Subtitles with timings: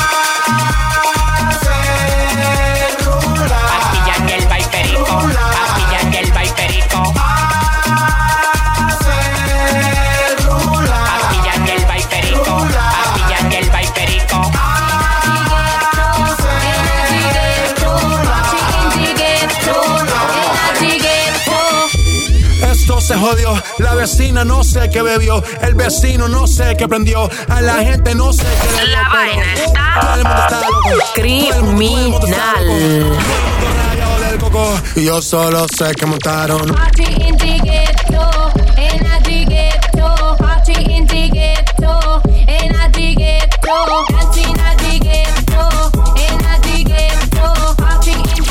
[23.16, 23.64] se jodió.
[23.80, 25.44] La vecina no sé qué bebió.
[25.62, 27.30] El vecino no sé qué prendió.
[27.50, 28.98] A la gente no sé qué le dio.
[28.98, 30.62] La vaina está
[31.14, 32.26] criminal.
[34.96, 36.76] Yo solo sé que montaron.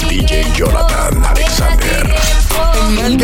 [0.08, 2.14] DJ Jonathan Alexander.
[2.86, 3.16] En el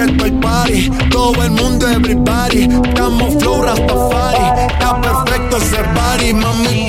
[1.10, 2.68] todo el mundo everybody.
[2.84, 6.34] Estamos flow Rastafari, está perfecto ese party.
[6.34, 6.86] Mami,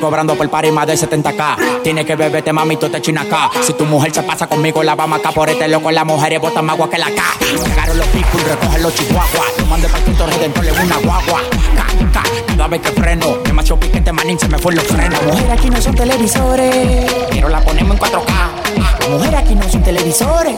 [0.00, 1.82] Cobrando por party más de 70k.
[1.82, 3.50] Tiene que beberte, mami, tú te china acá.
[3.62, 5.90] Si tu mujer se pasa conmigo, la vamos acá por este loco.
[5.90, 7.22] Las mujeres botan más agua que la K.
[7.64, 9.58] Llegaron los people, recogen los chihuahuas.
[9.58, 11.40] Lo mandé para Cristo Redentor, le una guagua.
[11.76, 15.22] Ca, ca, cada vez que freno, demasiado piquete, manín, se me fue los frenos.
[15.24, 19.00] Mujer, aquí no son televisores, pero la ponemos en 4K.
[19.00, 20.56] La mujer aquí no son televisores,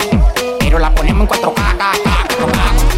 [0.58, 1.54] pero la ponemos en 4K.
[1.54, 2.89] Ca, ca, 4K.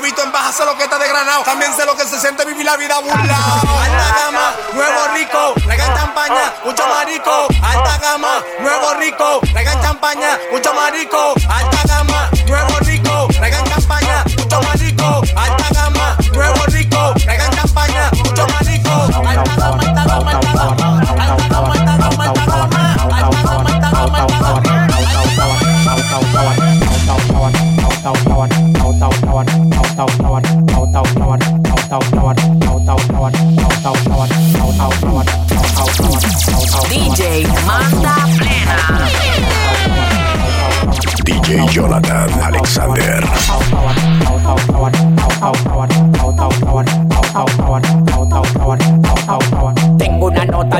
[0.00, 1.42] Me he visto en baja, sé lo que está de granado.
[1.42, 3.60] También sé lo que se siente vivir la vida burlado.
[3.82, 5.54] Alta gama, nuevo rico.
[5.64, 7.48] Traigan champaña, mucho marico.
[7.62, 9.40] Alta gama, nuevo rico.
[9.52, 11.34] Traigan champaña, mucho marico.
[11.48, 12.30] Alta gama,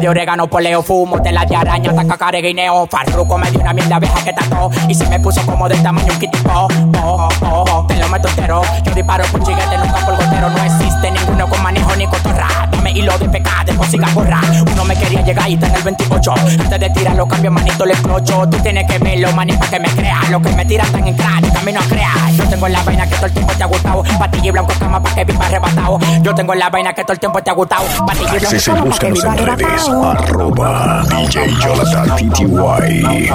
[0.08, 2.86] de orégano, poleo, fumo, tela de araña, taca guineo.
[2.86, 6.12] Farruco me dio una mierda abeja que tató y se me puso como del tamaño
[6.12, 6.50] un kitipo.
[6.50, 6.68] Oh,
[7.02, 8.62] oh, oh, te lo meto entero.
[8.84, 10.48] Yo disparo con chiguete, nunca por gotero.
[10.48, 12.67] No existe ninguno con manejo ni cotorra.
[12.98, 14.40] Dame hilo de pecado, después siga borra.
[14.72, 16.34] Uno me quería llegar y está en el 28.
[16.34, 18.48] Antes de tirarlo, cambio manito, le explocho.
[18.48, 20.28] Tú tienes que verlo, maní, para que me creas.
[20.30, 22.32] Lo que me tiran tan en crack, camino a crear.
[22.36, 24.02] Yo tengo la vaina que todo el tiempo te ha gustado.
[24.18, 25.98] Patilla y blanco cama pa' que viva arrebatado.
[26.22, 27.84] Yo tengo la vaina que todo el tiempo te ha gustado.
[28.04, 30.10] Patilla y blanco y cama pa' que viva arrebatado.
[30.10, 33.28] Arroba DJ Jonathan PTY.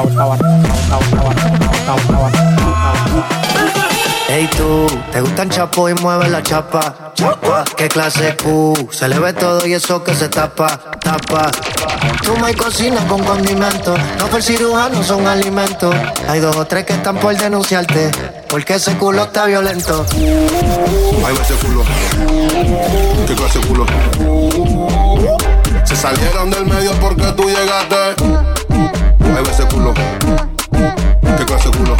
[4.35, 7.13] Hey tú, ¿te gustan chapo y mueve la chapa?
[7.13, 8.89] Chapa, ¿qué clase Q?
[8.89, 11.51] Se le ve todo y eso que se tapa, tapa.
[12.24, 15.94] Tú me cocina con condimentos, no fue el cirujano, son alimentos.
[16.27, 18.09] Hay dos o tres que están por denunciarte,
[18.50, 20.03] porque ese culo está violento.
[20.13, 21.83] Ahí va ese culo.
[23.27, 23.86] ¿Qué clase culo?
[25.83, 27.95] Se salieron del medio porque tú llegaste.
[28.25, 29.94] Ahí va ese culo.
[31.38, 31.95] ¿Qué clase culo?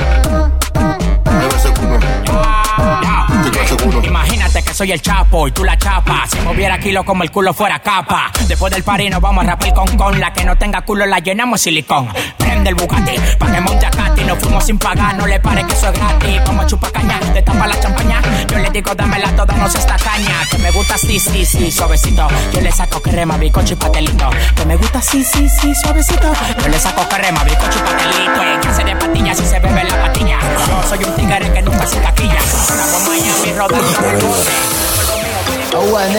[4.03, 6.23] Imagínate que soy el chapo y tú la chapa.
[6.29, 8.31] Si moviera kilo como el culo fuera capa.
[8.47, 10.19] Después del party nos vamos a rapar con con.
[10.19, 12.07] La que no tenga culo la llenamos silicón.
[12.38, 13.83] Prende el Bugatti pa' que monte.
[14.25, 16.41] Nos fuimos sin pagar, no le pare que eso es gratis.
[16.45, 18.21] Vamos a chupar caña, te tapa la champaña.
[18.50, 20.33] Yo le digo dámela toda, no se esta caña.
[20.50, 22.27] Que me gusta sí, sí, sí, suavecito.
[22.53, 24.29] Yo le saco crema, bicocho y pastelito.
[24.55, 26.31] Que me gusta sí, sí, sí, suavecito.
[26.61, 28.44] Yo le saco crema, bicocho y pastelito.
[28.44, 30.39] En clase de patillas si se bebe la patilla.
[30.67, 32.39] Yo soy un tigre que nunca se taquilla.
[32.39, 33.92] Estamos Miami rodando.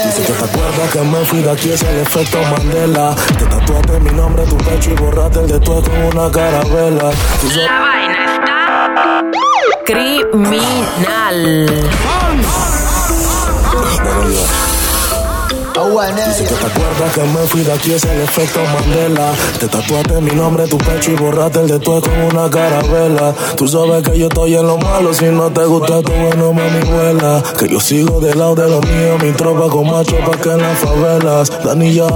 [0.04, 3.14] Dice que te acuerdas que me fui de aquí, es el efecto Mandela.
[3.38, 7.12] Te tatuaste mi nombre en tu pecho y borraste el de tu con una carabela.
[7.54, 9.22] La vaina está
[9.84, 11.70] criminal.
[15.84, 19.32] Dice que te acuerdas que me fui de aquí, es el efecto Mandela.
[19.60, 23.34] Te tatuaste mi nombre en tu pecho y borraste el de tu con una carabela.
[23.54, 26.81] Tú sabes que yo estoy en lo malo, si no te gusta tu bueno, mami,
[26.90, 27.42] vuela.
[27.58, 30.62] Que yo sigo del lado de los míos, mi tropa con macho pa' que en
[30.62, 31.52] las favelas.
[31.62, 32.06] Danilla,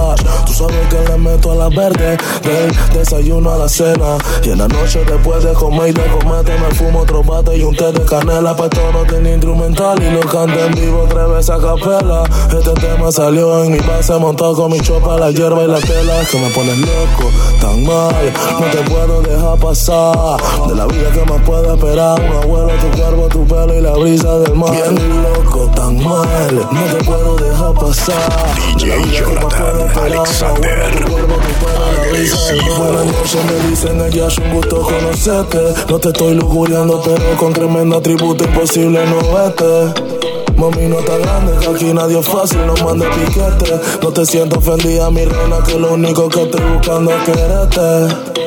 [0.47, 4.17] tú sabes que le meto a la verde, del desayuno a la cena.
[4.43, 7.63] Y en la noche después de comer y de comerte me fumo otro bate y
[7.63, 8.55] un té de canela.
[8.55, 12.23] Pa' esto no tiene instrumental y lo canto en vivo tres veces a capela.
[12.51, 16.13] Este tema salió en mi base montado con mi chopa, la hierba y la tela.
[16.29, 17.29] Que me pones loco,
[17.61, 20.37] tan mal, no te puedo dejar pasar.
[20.67, 23.93] De la vida que más puedo esperar, un abuelo, tu cuerpo, tu pelo y la
[23.93, 24.71] brisa del mar.
[24.71, 28.55] Bien loco, tan mal, no te puedo dejar pasar.
[28.77, 30.83] De que más puedo esperar, Alexander.
[30.83, 32.77] abuelo, tu cuerpo, tu pelo la brisa del mar.
[32.77, 35.59] Buenas noches, me dicen ella, es un gusto conocerte.
[35.89, 40.18] No te estoy lujuriando, pero con tremendo atributo imposible no vete.
[40.59, 43.79] Mami, no está grande, que aquí nadie es fácil, no mande piquete.
[44.01, 48.38] No te siento ofendida, mi reina, que lo único que estoy buscando es quererte.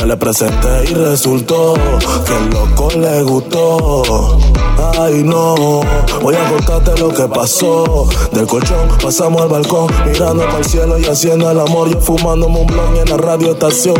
[0.00, 1.74] Me le presenté y resultó
[2.24, 4.38] que el loco le gustó.
[4.98, 5.82] Ay, no,
[6.22, 8.08] voy a contarte lo que pasó.
[8.32, 11.90] Del colchón pasamos al balcón, mirando para el cielo y haciendo el amor.
[11.90, 13.96] Yo fumándome un blon en la radio estación.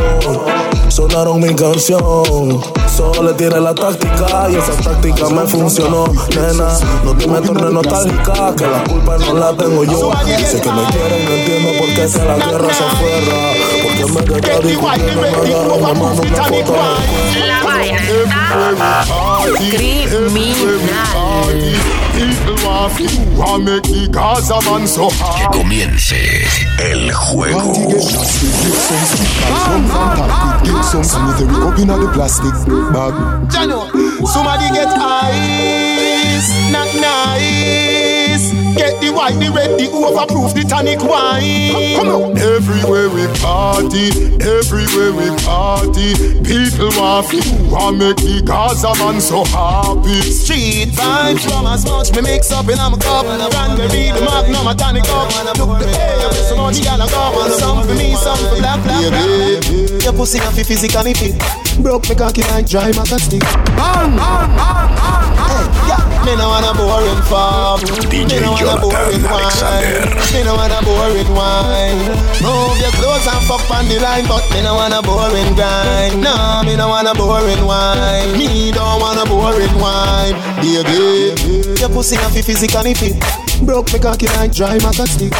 [0.88, 2.62] Sonaron mi canción.
[2.96, 6.06] Solo le tiré la táctica y esa táctica me funcionó.
[6.34, 10.12] Nena, no te me tornes nostálgica, que la culpa no la tengo yo.
[10.46, 13.79] Sé que me quieren, no entiendo por qué que la guerra se afuera.
[14.06, 16.74] Porque en vez de estar discutiendo, me agarran y me mandan una foto.
[17.46, 19.04] La vaina está
[19.70, 21.06] criminal.
[25.38, 26.44] Que comience
[26.78, 27.72] el juego.
[34.26, 38.09] Somebody get ice, not nice.
[39.00, 41.96] Get the white, the red, the overproof, the tonic wine.
[41.96, 42.38] Come on.
[42.38, 46.12] Everywhere we party, everywhere we party,
[46.44, 50.20] people want to and make the Gaza man so happy.
[50.20, 53.24] Street vibes from as much me mix up in I'm a cup.
[53.24, 55.32] Cranberry, the magnum, a tonic up.
[55.56, 57.48] Look the air, so much gal go.
[57.56, 60.04] Some for me, some for black, black, black.
[60.04, 61.36] Your pussy and fi physically fit.
[61.80, 63.40] Broke me cocky like dry maca stick.
[63.76, 65.30] Bang, bang, bang, bang.
[65.40, 67.80] Hey, yeah, me no wanna boring farm.
[68.10, 69.40] DJ me no wanna Jonathan boring wine.
[69.40, 70.32] Alexander.
[70.32, 72.00] Me no wanna boring wine.
[72.44, 76.20] Move your clothes and fuck on the line, but me no wanna boring grind.
[76.20, 78.32] No, me no wanna boring wine.
[78.36, 80.36] Me don't wanna boring wine.
[80.60, 81.32] Baby,
[81.80, 83.39] your pussy and fi physically fit.
[83.64, 85.32] Broke me cocky like dry maca stick.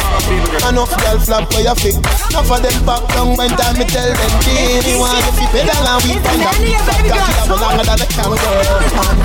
[0.69, 1.97] Enough girl flap for your feet.
[1.97, 5.87] Enough of them back down when time me tell them baby want you fi pedal
[5.89, 8.37] and we find that big fat cocky that go longer than the camel.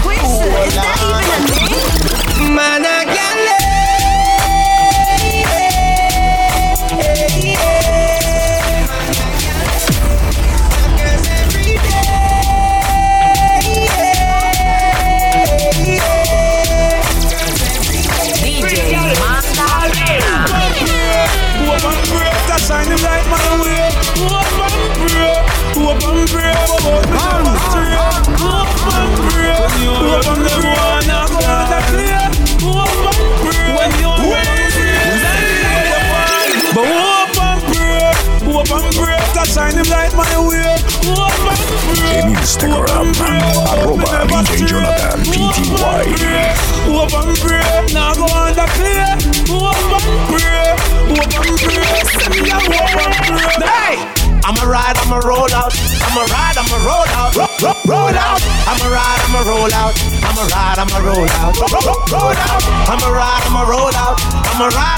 [0.07, 2.57] Wait, sir, is that even a name?
[2.57, 3.46] Man, I can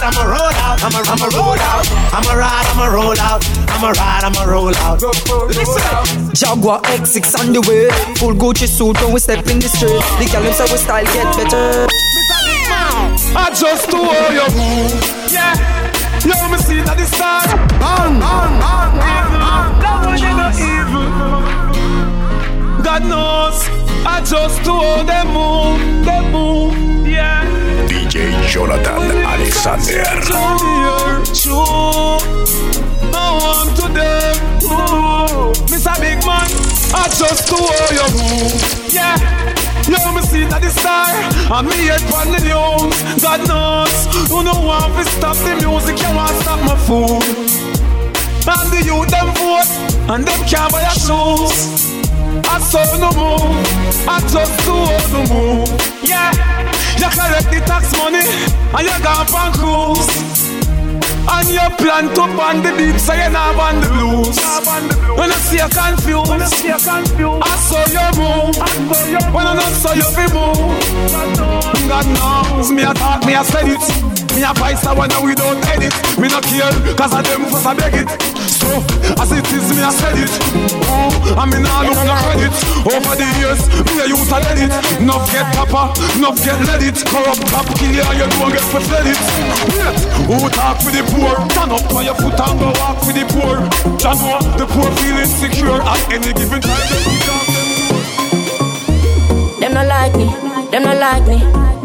[0.01, 0.79] ride, I'm a roll out.
[0.83, 1.87] I'm a, I'm a roll out.
[2.13, 3.45] I'm a ride, I'm a roll out.
[3.71, 5.03] I'm a ride, I'm a roll out.
[5.49, 6.35] Listen.
[6.35, 7.91] Jaguar X6 on the way.
[8.17, 10.03] Full Gucci suit when we step in the street.
[10.19, 11.87] The girl them say we style get better.
[13.37, 14.93] I just to hold your move.
[15.33, 15.55] Yeah.
[16.25, 17.43] Yo, me see that the star.
[17.79, 19.71] Bang, bang, bang, bang, bang.
[19.81, 21.09] That one you not evil.
[22.83, 23.69] God knows.
[24.07, 26.05] I just to hold them move.
[26.05, 27.07] Them move.
[27.07, 27.48] Yeah.
[28.49, 30.03] Jonathan Alexander.
[35.71, 35.95] Mr.
[36.01, 36.51] Big Man.
[36.91, 38.93] I just hold your move.
[38.93, 39.15] Yeah.
[39.87, 41.09] Yo, me see that the star
[41.57, 43.95] And me head on the news God knows
[44.29, 47.25] You know want to stop the music You want stop my food
[48.45, 49.71] And the youth them vote
[50.13, 51.89] And them can't buy your shoes
[52.45, 53.65] I saw no move
[54.05, 58.23] I just saw no move Yeah You collect the tax money
[58.75, 60.49] And you gone from cruise
[61.31, 64.39] and you plan to ban the beat, so you not ban the blues.
[65.17, 68.57] When I see you confused, I saw you move.
[69.35, 70.73] When I not saw you be move.
[71.89, 74.09] God knows, me a talk, me a said it.
[74.35, 75.93] Me a vice a one we don't edit.
[76.19, 78.48] Me not care, cause of them first I beg it.
[78.59, 78.83] So,
[79.23, 80.33] as it is, me a said it.
[80.91, 82.55] Oh, I mean, I look no credit.
[82.83, 84.73] Over the years, me a use a let it.
[85.01, 86.99] Nuff get papa, nuff get let it.
[87.07, 89.19] Corrupt top killer, you don't get for it.
[89.79, 91.39] Wait, who talk with the poor?
[91.55, 93.63] Stand up on your foot and go walk with the poor.
[93.99, 96.87] Jah know the poor feel insecure at any given time.
[99.61, 100.27] Them not like me,
[100.71, 101.39] them not like me.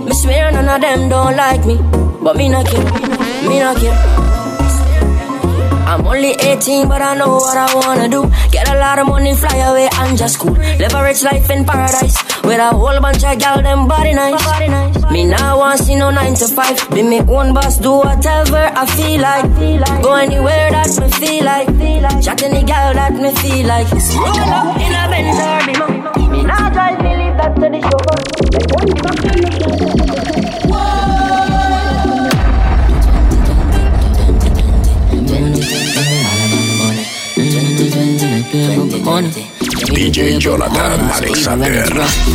[0.06, 1.77] Me swear none of them don't like me.
[2.24, 2.84] But me not care,
[3.48, 4.12] me not care.
[5.94, 8.28] I'm only 18, but I know what I wanna do.
[8.50, 10.54] Get a lot of money, fly away, and just cool.
[10.54, 12.18] Live a rich life in paradise.
[12.44, 14.42] With a whole bunch of gal, them body nice.
[15.12, 16.90] Me now want see no 9 to 5.
[16.90, 20.02] Be me own boss, do whatever I feel like.
[20.02, 21.68] Go anywhere that me feel like.
[22.24, 23.86] Chat any gal that me feel like.
[23.92, 25.38] Roll up in a Benz
[26.18, 28.03] or Me now drive, me leave that to the chauffeur.
[40.24, 41.84] DJ Jonathan Alexander.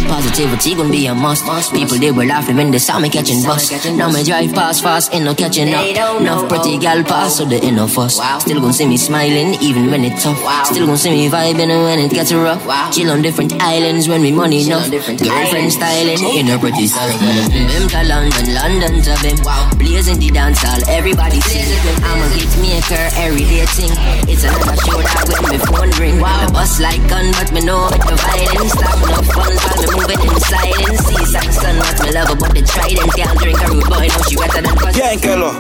[0.09, 1.73] Positivity gon' be a must.
[1.73, 3.73] People they were laughing when they saw me catching bus.
[3.97, 6.21] Now me drive past fast, ain't no catching up.
[6.21, 8.21] Enough pretty gal pass, so they ain't no fuss.
[8.43, 10.37] Still gon' see me smiling even when it's tough.
[10.67, 12.61] Still gon' see me vibing when it gets rough.
[12.93, 14.91] Chill on different islands when we money enough.
[14.91, 17.09] Girlfriend styling in a pretty style.
[17.49, 19.39] Bim to London, London to Bim.
[19.79, 21.65] Blazing the dance hall, everybody sing.
[22.05, 23.93] I'm a hit maker, everyday thing.
[24.29, 26.19] It's another show that when me phone ring.
[26.19, 28.73] The bus like gun, but me know the violence.
[28.73, 31.01] Stop no fun while me moving in silence.
[31.07, 33.13] See Saxon, not me lover, but the trident.
[33.15, 35.01] Can't drink a rude boy, no She wetter than pussy.
[35.01, 35.51] Bien que lo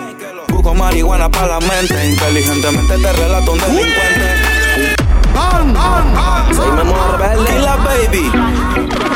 [0.49, 1.95] busco marihuana para la mente.
[2.07, 4.29] Inteligentemente te relato un delincuente.
[6.55, 7.51] Soy memoria rebelde.
[7.55, 8.25] Y la baby.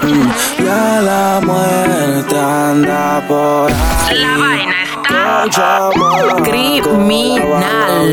[0.03, 4.19] Mm, Ya la muerte anda por ahí.
[4.19, 5.91] La vaina está
[6.45, 8.11] criminal.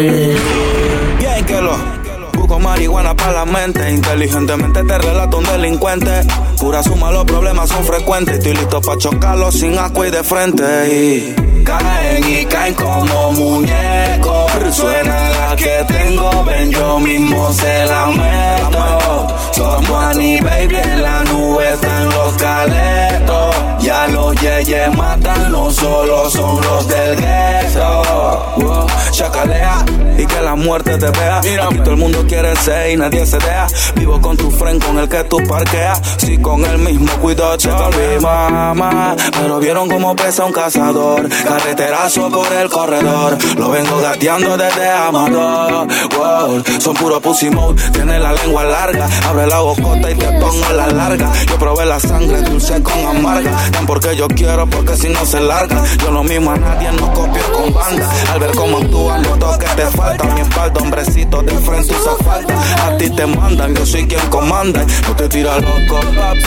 [2.79, 3.91] Marihuana para la mente.
[3.91, 6.21] Inteligentemente te relato un delincuente.
[6.57, 8.37] Pura suma, los problemas son frecuentes.
[8.37, 10.63] Estoy listo para chocarlos sin asco y de frente.
[10.87, 14.51] Y caen y caen como muñecos.
[14.71, 19.48] Suena la que tengo, ven, yo mismo se la meto.
[19.59, 23.55] Somos baby, en la nube están los caletos.
[23.81, 28.53] Ya los yeyes matan, no solo son los del gueto.
[28.55, 29.83] Wow, Chacalea
[30.19, 31.37] y que la muerte te vea.
[31.37, 33.67] Aquí todo el mundo quiere ser y nadie se deja.
[33.95, 36.01] Vivo con tu friend con el que tú parqueas.
[36.17, 39.15] Si con el mismo cuido, checa mi mamá.
[39.31, 41.27] Pero vieron cómo pesa un cazador.
[41.29, 43.37] Carreterazo por el corredor.
[43.57, 45.87] Lo vengo gateando desde Amador.
[46.17, 47.81] Wow, son puro pussy mode.
[47.91, 49.07] Tiene la lengua larga.
[49.27, 51.31] Abre la bocota y te pongo la larga.
[51.47, 53.51] Yo probé la sangre dulce con amarga.
[53.71, 55.83] Tan porque yo quiero, porque si no se larga.
[55.99, 58.09] Yo lo mismo a nadie, no copio con banda.
[58.31, 60.23] Al ver cómo actúan, noto que te falta.
[60.35, 62.53] Mi espalda, hombrecito de frente usa falta.
[62.85, 64.85] A ti te mandan, yo soy quien comanda.
[65.07, 66.39] No te tira loco, papi.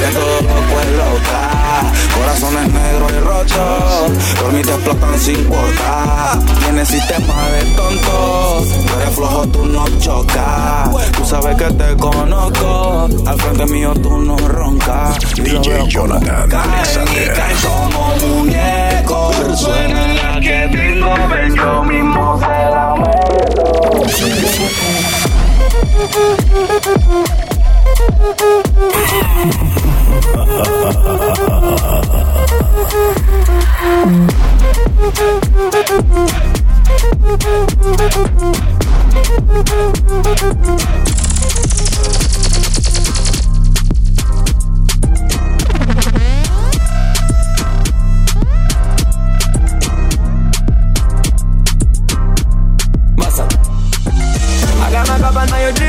[0.00, 1.64] Que todo loco es loca.
[2.14, 4.40] Corazones negros y rochos.
[4.40, 6.38] Por mí te explotan sin cuota.
[6.60, 8.68] Tienes sistema de tontos.
[8.86, 10.90] Tú eres flojo, tú no chocas.
[11.16, 13.08] Tú sabes que te conozco.
[13.26, 15.18] Al frente mío tú no roncas.
[15.34, 17.34] DJ Jonathan Caen y Alexander.
[17.34, 19.60] caen como muñecos.
[19.60, 24.24] Suena la que tengo, ven yo mismo se la Massa.
[54.76, 55.80] I got my cup and now your G.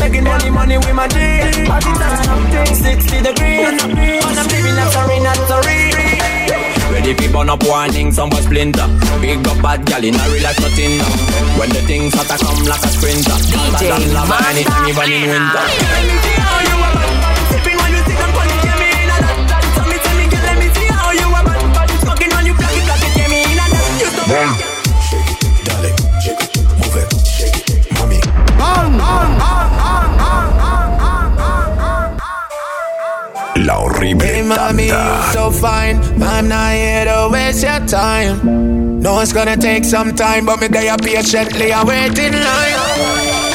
[0.00, 1.16] Making money, money with my G.
[1.18, 3.68] I think that's something 60 degrees.
[3.68, 4.86] And I'm living a
[7.72, 8.86] warning, some was splinter.
[9.20, 11.00] Big up bad gal in a real life nothing.
[11.58, 15.92] When the things start to come like a sprinter, DJ lava anytime even in winter.
[34.56, 35.96] Mommy, you so fine.
[36.22, 39.00] I'm not here to waste your time.
[39.00, 41.72] No, it's gonna take some time, but me there patiently.
[41.72, 42.76] I wait in line.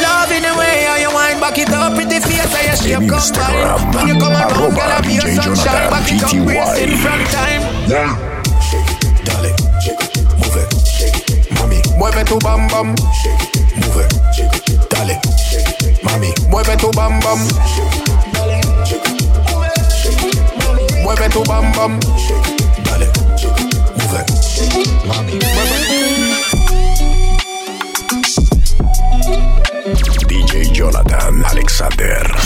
[0.02, 3.10] Loving the way how you wind back it up, with pretty face, how your shape
[3.10, 3.96] combine.
[3.96, 5.90] When you come around, girl, I be your sunshine.
[5.90, 7.62] Back it up, wasting from time.
[7.88, 9.52] Dale,
[10.40, 11.80] move it, shake mami.
[11.98, 15.16] Mueve tu bam bam, Move it, shake it, dale,
[16.04, 16.30] mami.
[16.52, 18.07] mueve tu bam bam.
[21.08, 21.98] Mueve tu bam bam.
[22.84, 23.08] Dale,
[25.08, 25.40] mami.
[30.28, 32.37] DJ Jonathan Alexander.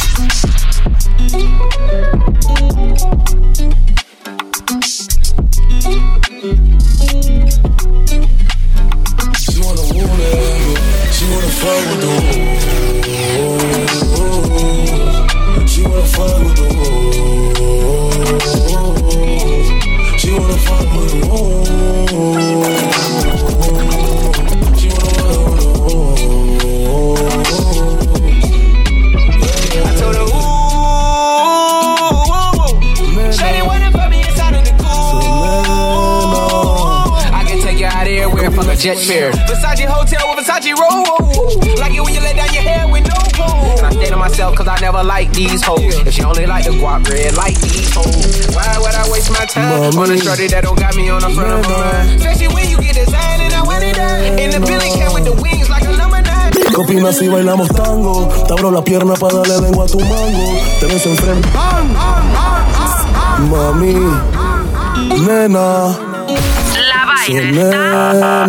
[47.11, 48.47] Red, these hoes.
[48.55, 51.29] Why would I waste my time on a shorty that don't got me on the
[51.29, 52.15] front of mind?
[52.15, 54.39] Especially when you get designed and I want it done.
[54.39, 56.51] And the Billy came with the wings like a number nine.
[56.51, 58.27] ¿Qué opinas si bailamos tango?
[58.47, 60.55] Te abro la pierna para darle lengua a tu mango.
[60.79, 61.49] Te ves enfrente.
[63.49, 63.93] Mami,
[65.25, 66.10] nena.
[67.19, 68.47] Está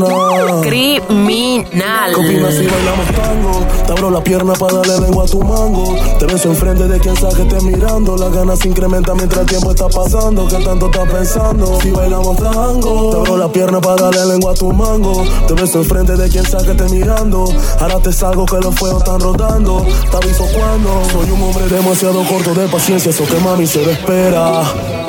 [0.62, 2.14] criminal.
[2.14, 3.66] ¿Qué opinas si bailamos tango?
[3.86, 5.96] Te abro la pierna para darle lengua a tu mango.
[6.18, 8.16] Te beso enfrente de quien sabe que esté mirando.
[8.16, 10.46] Las ganas se incrementan mientras el tiempo está pasando.
[10.48, 11.78] ¿Qué tanto estás pensando?
[11.80, 13.10] Si bailamos tango.
[13.10, 15.24] Te abro la pierna para darle lengua a tu mango.
[15.46, 17.44] Te beso enfrente de quien sabe que esté mirando.
[17.80, 19.84] Ahora te salgo que los fuegos están rodando.
[20.10, 21.02] Te aviso cuando.
[21.12, 23.10] Soy un hombre demasiado corto de paciencia.
[23.10, 24.62] Eso que mami se espera.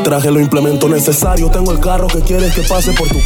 [0.04, 1.52] Traje los implementos necesarios.
[1.52, 3.22] Tengo el carro que quieres que pase por tu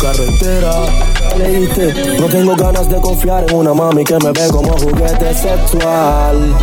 [2.19, 6.57] no tengo ganas de confiar en una mami que me ve como juguete sexual.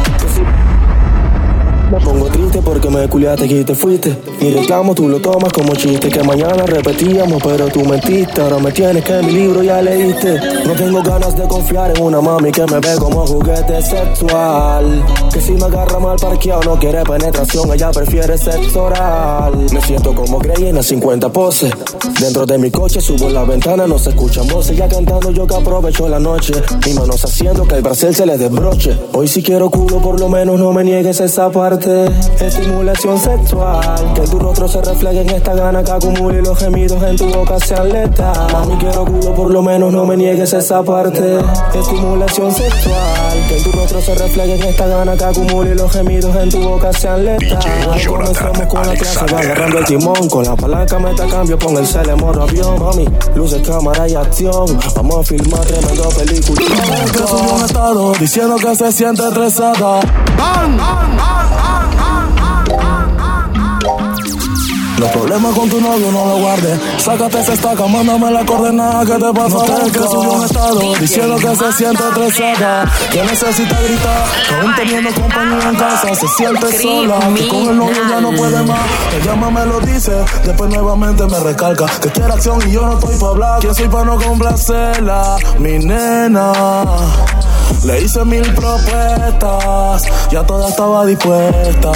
[1.90, 4.16] Me pongo triste porque me culiaste y te fuiste.
[4.40, 8.40] Mi reclamo tú lo tomas como chiste que mañana repetíamos, pero tú mentiste.
[8.40, 10.40] Ahora me tienes que mi libro ya leíste.
[10.66, 15.04] No tengo ganas de confiar en una mami que me ve como juguete sexual.
[15.32, 18.90] Que si me agarra mal parqueado no quiere penetración, ella prefiere sexo.
[19.72, 21.72] Me siento como Grey en las 50 poses.
[22.20, 24.76] Dentro de mi coche subo la ventana, no se escuchan voces.
[24.76, 26.54] Ya cantando yo que aprovecho la noche.
[26.84, 28.98] Mis manos haciendo que el bracel se les desbroche.
[29.12, 31.73] Hoy si quiero culo, por lo menos no me niegues esa parte.
[31.74, 34.12] Estimulación sexual.
[34.14, 37.26] Que tu rostro se refleje en esta gana que acumule y los gemidos en tu
[37.26, 38.52] boca sean letales.
[38.52, 41.38] Mami, quiero culo, por lo menos no me niegues esa parte.
[41.74, 42.94] Estimulación sexual.
[43.48, 46.60] Que tu rostro se refleje en esta gana que acumule y los gemidos en tu
[46.60, 48.06] boca sean letales.
[48.06, 50.28] Comencemos con la clase, va agarrando el timón.
[50.28, 52.78] Con la palanca meta cambio, pon el cele, morro avión.
[52.78, 54.78] Mami, luces, cámara y acción.
[54.94, 56.60] Vamos a filmar tremendo película.
[57.12, 60.00] Que subió un estado diciendo que se siente estresada.
[65.04, 66.80] Los problemas con tu novio no lo guardes.
[66.98, 69.56] Sácate esa estaca, mándame la coordenada que te pasa.
[69.56, 72.90] No que subió un estado diciendo que se siente estresada.
[73.12, 77.18] Que necesita gritar, que aún teniendo compañía en casa se siente sola.
[77.34, 78.80] Que con el novio ya no puede más.
[79.10, 80.12] Que llama me lo dice,
[80.44, 81.86] después nuevamente me recalca.
[82.00, 83.60] Que quiere acción y yo no estoy para hablar.
[83.60, 86.52] Que soy para no complacerla, mi nena.
[87.84, 91.92] Le hice mil propuestas, ya toda estaba dispuesta.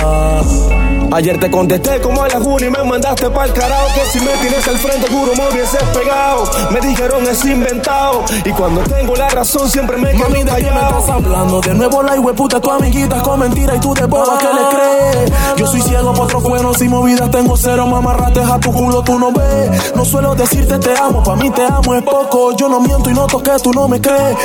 [1.11, 4.31] Ayer te contesté como a la juna y me mandaste pa'l carajo Que si me
[4.43, 6.45] tienes al frente juro me hubieses pegado.
[6.71, 10.71] Me dijeron es inventado Y cuando tengo la razón siempre me quedo Mami, ¿de qué
[10.71, 11.61] me estás hablando?
[11.63, 15.33] De nuevo la puta tu amiguita con mentira y tú de boba que le crees
[15.57, 19.19] Yo soy ciego por otros cuernos y movidas tengo cero Mamarrates a tu culo tú
[19.19, 19.95] no ves.
[19.95, 22.55] No suelo decirte te amo, pa' mí te amo es poco.
[22.57, 24.37] Yo no miento y no toqué, tú no me crees.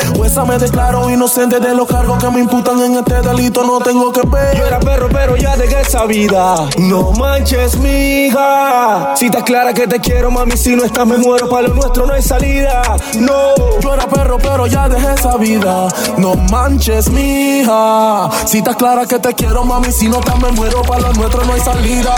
[0.44, 4.22] Me declaro inocente de los cargos que me imputan en este delito No tengo que
[4.28, 9.16] ver Yo era perro pero ya dejé esa vida no manches, mija.
[9.16, 11.50] Si estás clara que te quiero, mami, si no estás, me muero.
[11.50, 12.82] Para lo nuestro no hay salida.
[13.20, 15.88] No, yo era perro, pero ya dejé esa vida.
[16.18, 18.30] No manches, mija.
[18.46, 20.82] Si estás clara que te quiero, mami, si no estás, me muero.
[20.84, 22.14] Para lo nuestro no hay salida.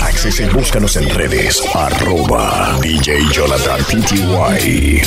[0.00, 1.62] Access y búscanos en redes.
[1.74, 5.02] Arroba DJ Jonathan PTY.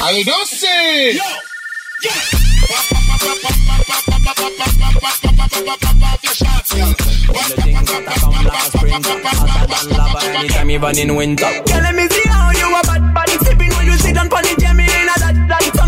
[0.00, 1.18] I don't say.
[10.34, 11.46] Anytime even in winter.
[11.66, 14.42] Girl, let me see how you a bad bad Sipping when you sit down pon
[14.42, 15.81] the jammy in a that that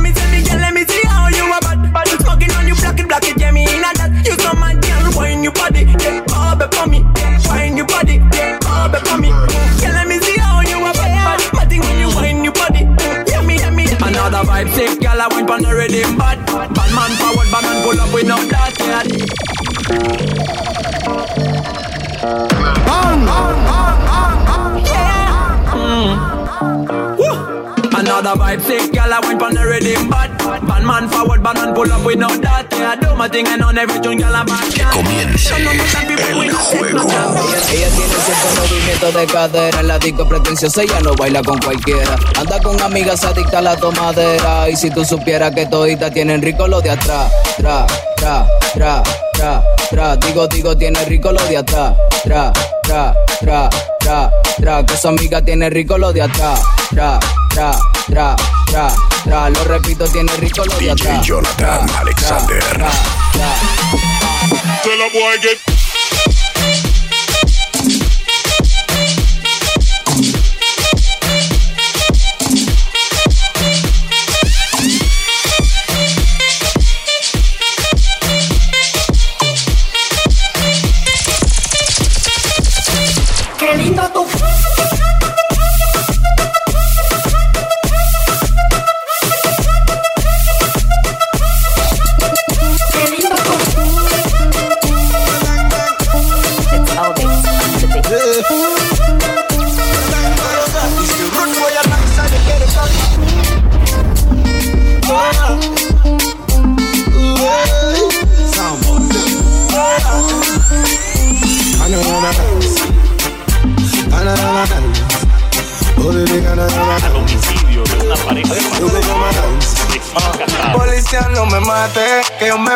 [2.94, 4.22] Black it black it jammy in a that.
[4.22, 5.82] You so mad girl, wine your body.
[5.98, 7.02] Yeah, oh, be for me.
[7.50, 8.22] Wine your body.
[8.30, 9.34] Yeah, oh, be for me.
[9.82, 12.86] Girl, let me see how you a bad bad Matting when you wine your body.
[13.26, 16.38] Yummy, yummy Another vibe sick, girl, I wine pon the rhythm bad.
[16.46, 20.23] Bad man forward, bad man pull up with no that yeah.
[28.24, 30.32] Another vibe sick, girl, I wine pon the rhythm bad.
[30.40, 32.96] Bad man forward, bad man pull up with no that yeah.
[32.96, 34.64] Do my thing and on every tune, girl, I'm back.
[34.96, 37.04] Comience el juego.
[37.68, 42.16] Ella tiene cierto movimiento de cadera En la disco pretenciosa ella no baila con cualquiera
[42.38, 46.66] Anda con amigas adictas a la tomadera Y si tú supieras que toditas tienen rico
[46.66, 49.02] lo de atrás Tra, tra, tra,
[49.34, 54.96] tra, tra Digo, digo, tiene rico lo de atrás Tra, tra, tra, tra, tra Que
[54.96, 57.18] su amiga tiene rico lo de atrás Tra,
[57.54, 62.62] tra, tra, tra, tra Lo repito, tiene rico lo de DJ Jonathan Alexander.
[64.82, 65.83] Tell a boy get.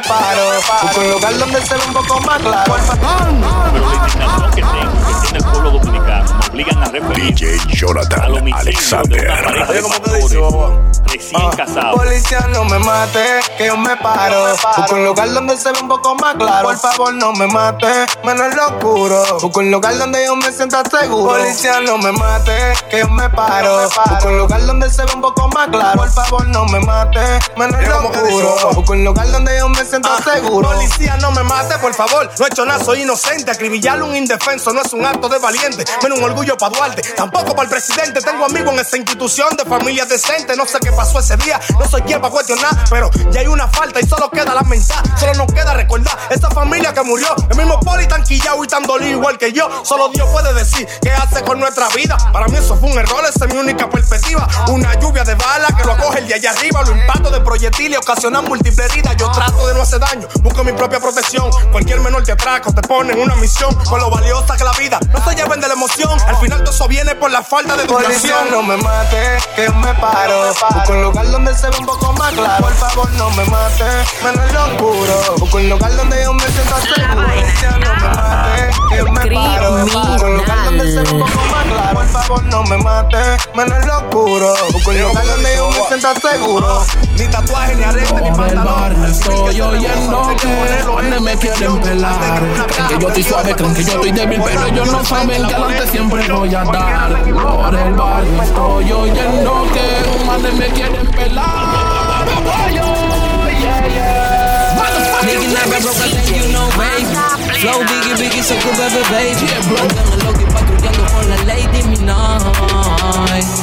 [0.01, 0.51] Me paro.
[0.83, 4.38] Busco un lugar donde se ve un poco más claro.
[6.59, 9.27] Obligan a referir DJ Jonathan al homicidio de una Alexander.
[9.45, 11.97] pareja de recién casados.
[11.97, 14.57] Policía no me mate, que yo me paro.
[14.77, 16.69] Busco un lugar donde se ve un poco más claro.
[16.69, 17.87] Por favor, no me mate,
[18.25, 19.39] menos en lo oscuro.
[19.41, 21.39] Busco un lugar donde yo me sienta seguro.
[21.39, 22.53] Policía no me mate,
[22.91, 23.89] que yo me paro.
[23.89, 25.99] Busco un lugar donde se ve un poco más claro.
[25.99, 27.21] Por favor, no me mate,
[27.57, 28.71] menos en lo oscuro.
[28.75, 30.69] Busco un lugar donde yo me sienta seguro.
[30.69, 32.31] Policía, no me mate, por favor.
[32.39, 33.51] No he hecho nada, soy inocente.
[33.51, 35.85] Acribillarle a un indefenso no es un acto de valiente.
[36.03, 37.03] Menos un orgullo para Duarte.
[37.17, 38.21] Tampoco para el presidente.
[38.21, 40.57] Tengo amigos en esa institución de familia decente.
[40.57, 41.61] No sé qué pasó ese día.
[41.79, 42.71] No soy quien para cuestionar.
[42.91, 45.03] Pero ya hay una falta y solo queda lamentar.
[45.19, 47.29] Solo nos queda recordar esa familia que murió.
[47.51, 49.69] El mismo poli tan quillado y tan dolido igual que yo.
[49.85, 52.17] Solo Dios puede decir qué hace con nuestra vida.
[52.33, 53.25] Para mí eso fue un error.
[53.29, 54.49] Esa es mi única perspectiva.
[54.69, 56.83] Una lluvia de balas que lo acoge el de allá arriba.
[56.83, 59.17] Lo impacto de proyectiles ocasionan múltiples heridas.
[59.17, 60.29] Yo trato de no hacer daño.
[60.41, 61.51] Busco mi propia protección.
[61.73, 63.75] Cualquier menor te atraca o te pone en una misión.
[63.85, 64.99] Con lo valiosa que la vida.
[65.13, 66.19] No se lleven de la emoción.
[66.39, 68.51] Al final todo eso viene por la falta de Policía, educación.
[68.53, 70.47] no me mate, que yo me paro.
[70.47, 72.63] Busco un lugar donde se ve un poco más claro.
[72.63, 73.85] Por favor, no me mate,
[74.23, 75.37] menos en lo oscuro.
[75.39, 77.27] Busco un lugar donde yo me sienta seguro.
[77.27, 79.79] Policía, no me mate, que yo me paro.
[79.79, 81.95] Busco un lugar donde se ve un poco más claro.
[81.95, 83.19] Por favor, no me mate,
[83.57, 84.55] menos en lo oscuro.
[84.73, 86.87] Busco un lugar donde yo me sienta seguro.
[87.17, 89.05] Ni tatuaje, ni arete, ni pantalón.
[89.07, 92.41] estoy oyendo que me quieren pelar.
[92.69, 95.55] Creen que yo estoy suave, creen que yo estoy débil, pero ellos no saben que
[95.55, 97.23] adelante siempre voy a dar.
[97.23, 102.27] Por el barrio estoy oyendo que donde me quieren pelar.
[102.55, 102.75] Ay,
[103.61, 104.49] yeah, yeah.
[105.25, 107.15] Nigga never broke a thing, you know, baby.
[107.61, 107.98] Flow
[108.43, 108.73] so cool,
[109.11, 109.47] baby.
[109.81, 112.43] Andando loco y patrullando con la Lady Minaj.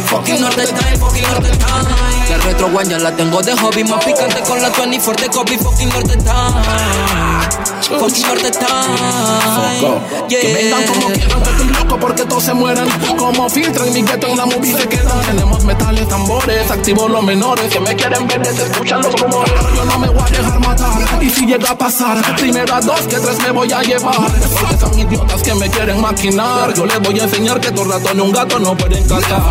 [0.07, 2.29] Fucking Norte Time, fucking Norte Time.
[2.29, 5.57] La retro guanya la tengo de hobby, más picante con la 24 de copy.
[5.57, 7.99] Fucking Norte Time.
[7.99, 10.27] Fucking Norte Time.
[10.27, 12.87] Que vengan como quieran, que estoy loco porque todos se mueren.
[13.17, 15.21] Como filtran mi gueto en la movie se quedan.
[15.21, 17.71] Tenemos metales, tambores, activo los menores.
[17.71, 19.53] Que me quieren ver, se escuchan los rumores.
[19.75, 21.23] Yo no me voy a dejar matar.
[21.23, 24.31] Y si llega a pasar, primero a dos que tres me voy a llevar.
[24.67, 26.73] Porque son idiotas que me quieren maquinar.
[26.73, 29.41] Yo les voy a enseñar que dos ratones y un gato no pueden cazar.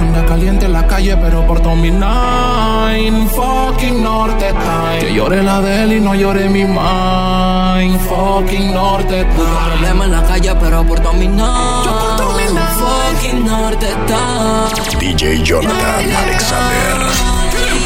[0.00, 3.28] Anda caliente en la calle, pero por mi nine.
[3.28, 4.98] Fucking Norte Time.
[5.00, 8.00] Que llore la de él y no llore mi mind.
[8.08, 9.66] Fucking Norte Time.
[9.66, 11.84] Problema en la calle, pero por dominar.
[11.84, 12.74] Yo por dominar.
[12.74, 15.00] Fucking Norte Time.
[15.00, 17.30] DJ Jonathan Alexander.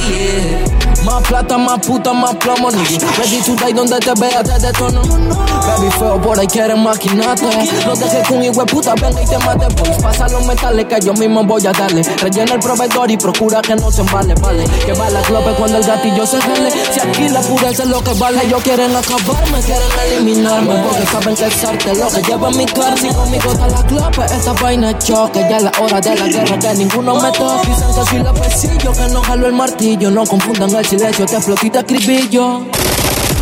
[0.08, 0.73] Yeah.
[1.04, 3.06] Más plata, más puta, más plomo, nigga.
[3.18, 5.02] Ready to die donde te vea te detono.
[5.02, 7.44] Baby feo por ahí quieren maquinarte.
[7.86, 9.66] No dejes que un hijo de puta venga y te mate.
[9.74, 12.02] Pues pasa los metales que yo mismo voy a darle.
[12.02, 14.64] Rellena el proveedor y procura que no se embale, vale.
[14.64, 16.70] Que va la clope cuando el gatillo se jale.
[16.70, 20.74] Si aquí la pureza es lo que vale, ellos quieren acabarme, quieren eliminarme.
[20.84, 22.96] Porque saben que es arte lo que lleva mi cara.
[22.96, 25.40] Si conmigo está la clope, esta vaina choque.
[25.50, 27.68] Ya es la hora de la guerra que ninguno me toque.
[27.68, 30.10] Dicen que soy la pesillo, que no jalo el martillo.
[30.10, 32.61] No confundan el silencio, te te escribillo.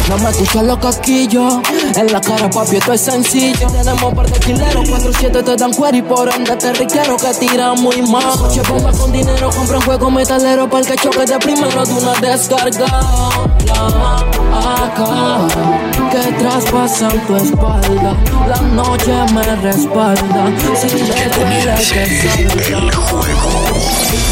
[0.09, 1.55] No me escuchan los casquillos.
[1.97, 3.67] En la cara, papi, esto es sencillo.
[3.69, 7.75] Tenemos par de quileros, 4-7 te dan cuero y por ende te requiero que tira
[7.75, 8.39] muy mal.
[8.39, 11.93] Coche bomba con dinero, compra un juego metalero para el que choque de primero de
[11.93, 12.87] una descarga.
[13.67, 15.47] La acá,
[16.11, 18.17] que traspasan tu espalda.
[18.49, 20.53] La noche me respalda.
[20.81, 24.32] Si te duele que salga.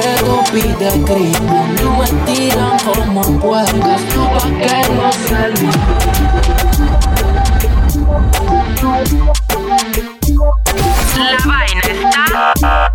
[0.00, 4.00] Que no pide crimen y me tiran como puercas
[4.34, 5.42] pa' que no se
[11.18, 12.94] La vaina está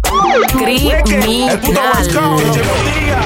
[1.05, 1.59] criminal.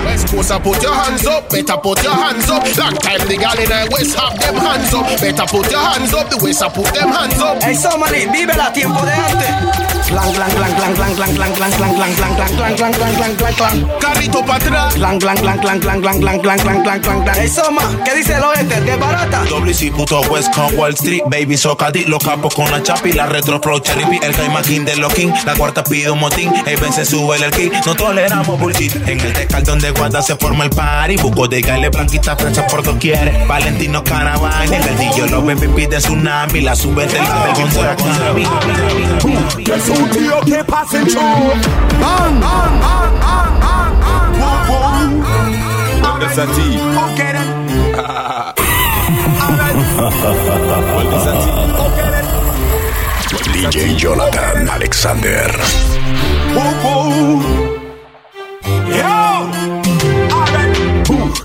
[0.05, 2.63] West Coast, I put your hands up, better put your hands up.
[2.77, 5.05] Long time the gal in the West have them hands up.
[5.21, 7.63] Better put your hands up, the West I put them hands up.
[7.63, 9.98] Hey, Somali, vívela, tiempo de antes.
[10.09, 13.13] Clang, clang, clang, clang, clang, clang, clang, clang, clang, clang, clang, clang, clang, clang, clang,
[13.13, 13.99] clang, clang, clang.
[13.99, 14.93] Carrito para atrás.
[14.95, 17.35] Clang, clang, clang, clang, clang, clang, clang, clang, clang, clang, clang, clang.
[17.37, 18.81] Hey, Soma, ¿qué dice el oeste?
[18.83, 19.43] ¿Qué barata?
[19.45, 23.61] WC puto West con Wall Street, baby socadi, los capos con la chapi, la retro
[23.61, 26.91] pro cherry el caima king de los king, la cuarta pide un motín, el ven
[26.91, 30.71] se sube el kick, no toleramos bullshit, en el descaldón de guarda se forma el
[30.71, 35.97] party, buco de gale blanquita flecha por doquier, Valentino Caravana, el verdillo, los baby pide
[35.97, 37.19] tsunami, la sube de
[53.35, 55.49] okay DJ Jonathan Alexander.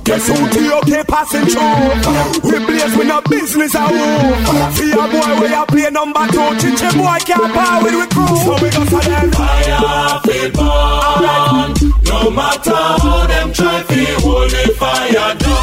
[0.07, 0.29] Alright.
[0.29, 2.51] Ooh, Guess who TOK passing through?
[2.51, 4.73] We blaze with no business at home.
[4.75, 6.55] See a boy where you play number two.
[6.61, 8.37] Chiche boy can't power with we crew.
[8.45, 9.31] So we go for them.
[9.33, 11.75] Fire feel burn.
[12.05, 15.59] No matter how them try to hold the fire down.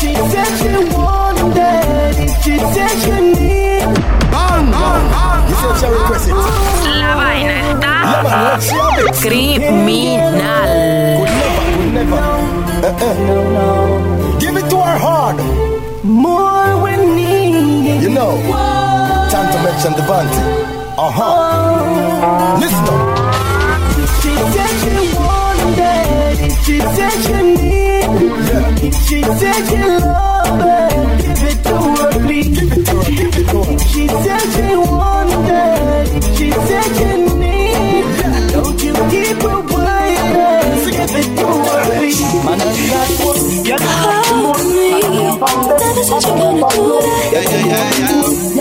[0.00, 2.30] She said she wanted it.
[2.42, 3.84] She said she need.
[4.30, 5.48] Bang, bang, bang.
[5.48, 6.34] You said she request it.
[7.00, 7.89] La vaina Yeah, man, let's está have it.
[8.20, 8.60] Criminal.
[11.16, 12.22] Could never, could never.
[12.86, 14.38] Uh-uh.
[14.38, 15.38] Give it to her hard.
[16.04, 18.02] More we need.
[18.02, 18.32] You know,
[19.30, 20.42] time to mention the bounty.
[20.98, 22.58] Uh huh.
[22.60, 23.00] Listen up.
[24.20, 25.78] She said she wanted
[26.40, 26.52] it.
[26.64, 28.08] She said she need.
[29.06, 30.92] She said she love it.
[31.22, 32.48] Give it to her, please.
[32.58, 33.78] Give it to her, give it to her.
[33.78, 36.06] She said she wanted.
[36.36, 37.29] She said she need.
[38.70, 40.14] Don't you keep away,
[40.76, 42.14] if it you worry.
[42.44, 42.76] Man, I'm
[43.18, 44.62] one, you're not one.
[44.86, 46.82] Never you're gonna do.
[47.32, 48.59] Yeah, yeah, yeah, yeah.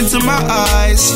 [0.00, 1.12] Into my eyes.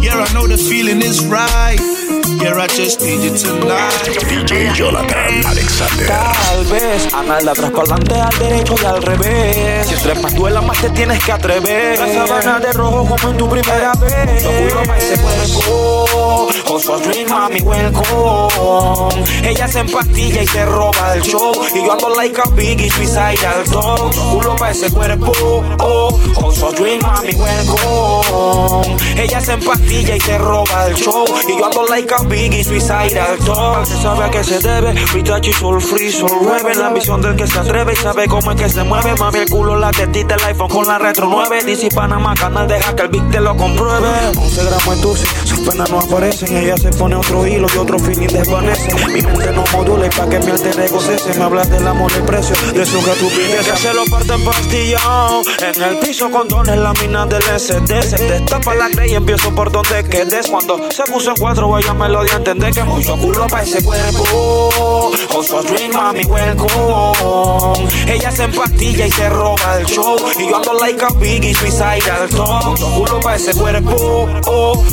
[0.00, 2.17] Yeah, I know the feeling is right.
[2.48, 3.92] Yeah, I just need you tonight.
[4.24, 6.06] DJ Jonathan Alexander.
[6.06, 9.86] Tal vez Ana la atrás para adelante, al derecho y al revés.
[9.86, 11.98] Si entre más duela, más te tienes que atrever.
[11.98, 14.44] La sabana de rojo como en tu primera vez.
[14.44, 16.48] Lo juro ese cuerpo.
[16.70, 19.24] Oso a dream, mami, welcome.
[19.42, 21.52] Ella se empastilla y se roba el show.
[21.74, 24.14] Y yo ando like a biggie, suicide al top.
[24.32, 25.32] Culo pa' ese cuerpo.
[25.80, 28.96] Oh, oso a dream, mami, welcome.
[29.16, 31.24] Ella se empastilla y se roba el show.
[31.48, 33.84] Y yo ando like a biggie, suicide al top.
[33.84, 34.94] Se sabe a qué se debe.
[35.12, 36.78] Pitachi, sol free, sol rebel.
[36.78, 39.14] La ambición del que se atreve y sabe cómo es que se mueve.
[39.16, 41.64] Mami, el culo, la tetita, el iPhone con la retro 9.
[41.64, 44.08] DC Panamá, canal, deja que el beat te lo compruebe.
[44.36, 46.56] 11 gramos en dulce, sus penas no aparecen.
[46.56, 48.94] Ella se pone otro hilo y otro feeling desvanece.
[49.06, 51.34] Mi mente no modula y pa' que mi alter ego cese.
[51.34, 55.42] Me hablas del amor el precio de su que se lo parte en pastillao.
[55.60, 58.02] En el piso con dones, la mina del SD.
[58.02, 60.48] Se destapa la grey y empiezo por donde quedes.
[60.48, 63.62] Cuando se puso en cuatro, ella me lo dio a entender que mucho culo pa'
[63.62, 65.10] ese cuerpo.
[65.34, 67.88] Oso dream, mami, welcome.
[68.06, 70.16] Ella se empastilla y se roba el show.
[70.38, 72.64] Y yo ando like a biggie, suicide al top.
[72.64, 74.28] Mucho culo pa' ese cuerpo.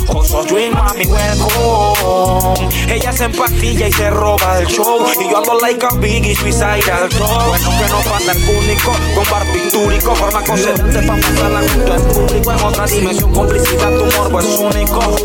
[0.08, 2.68] Oso dream, mami, welcome.
[2.92, 5.06] Ella se empastilla y se roba el show.
[5.20, 7.46] Y yo ando like a biggie, suicide al top.
[7.48, 12.52] Bueno que no pasa el único, con barbitúrico, forma concedente pa' mostrarla junto al público.
[12.52, 15.16] En otra dimensión, complicidad, tu morbo es único.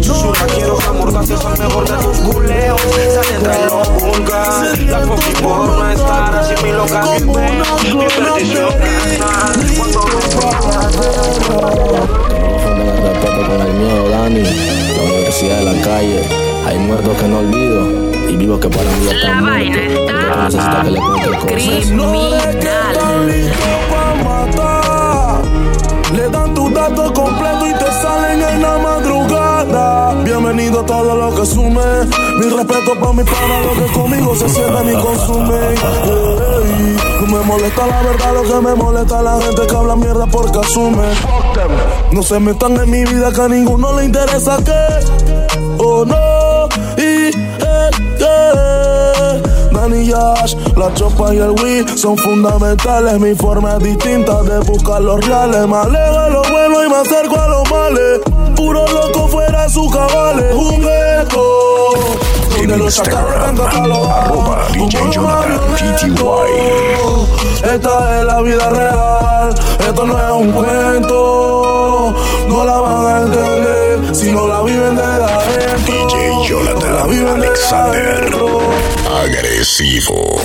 [0.00, 2.80] Susurra, quiero amordaces al mejor de tus culeos.
[3.14, 3.88] Sale entre los.
[4.88, 5.00] La
[5.42, 7.20] por no estar así mi loca mi.
[7.82, 9.52] Mi perdición carnal.
[12.62, 14.42] Cuando respeto con el miedo, Dani.
[14.42, 16.20] La universidad de la calle.
[16.66, 20.02] Hay muertos que no olvido y vivos que para mí La están vaina
[20.48, 20.82] está
[21.46, 22.12] criminal.
[30.82, 31.80] Bienvenido a todo lo que sume.
[32.38, 35.74] Mi respeto para mi pana, lo que conmigo se sientan y consumen.
[36.04, 39.96] Ey, no me molesta la verdad, lo que me molesta es la gente que habla
[39.96, 41.08] mierda porque asume.
[42.12, 44.72] No se metan en mi vida que a ninguno le interesa que.
[45.78, 47.90] Oh no, y eh,
[48.20, 48.42] eh.
[49.92, 53.20] Yash, la chopa y el Wii son fundamentales.
[53.20, 55.68] Mi forma es distinta de buscar los reales.
[55.68, 58.20] Me alejo de lo bueno y me acerco a los males.
[58.56, 59.01] Puro loco
[59.32, 61.42] fuera su cabal es un gueto.
[62.58, 66.14] Donde los Instagram, arroba DJ Jonathan PTY.
[67.74, 72.14] Esta es la vida real, esto no es un cuento.
[72.46, 76.06] No la van a entender si no la viven de adentro.
[76.06, 76.94] DJ Jonathan
[77.36, 78.30] Alexander,
[79.24, 80.40] agresivo.